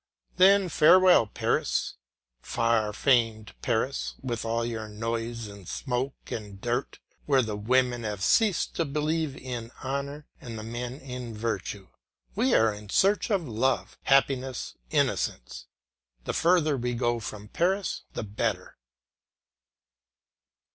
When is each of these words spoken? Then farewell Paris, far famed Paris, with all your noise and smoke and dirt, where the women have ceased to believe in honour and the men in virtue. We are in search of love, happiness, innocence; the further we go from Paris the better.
Then 0.37 0.67
farewell 0.67 1.27
Paris, 1.27 1.93
far 2.41 2.91
famed 2.91 3.53
Paris, 3.61 4.15
with 4.23 4.43
all 4.43 4.65
your 4.65 4.87
noise 4.89 5.45
and 5.45 5.67
smoke 5.67 6.31
and 6.31 6.59
dirt, 6.59 6.97
where 7.27 7.43
the 7.43 7.55
women 7.55 8.01
have 8.03 8.23
ceased 8.23 8.73
to 8.77 8.85
believe 8.85 9.37
in 9.37 9.69
honour 9.83 10.25
and 10.41 10.57
the 10.57 10.63
men 10.63 10.95
in 10.99 11.37
virtue. 11.37 11.87
We 12.33 12.55
are 12.55 12.73
in 12.73 12.89
search 12.89 13.29
of 13.29 13.47
love, 13.47 13.95
happiness, 14.05 14.73
innocence; 14.89 15.67
the 16.23 16.33
further 16.33 16.77
we 16.77 16.95
go 16.95 17.19
from 17.19 17.47
Paris 17.49 18.01
the 18.13 18.23
better. 18.23 18.79